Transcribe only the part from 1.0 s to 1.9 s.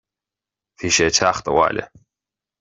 ag teacht abhaile